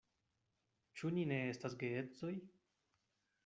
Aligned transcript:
Ĉu 1.01 1.11
ni 1.17 1.27
ne 1.33 1.39
estas 1.51 1.77
geedzoj? 1.85 2.35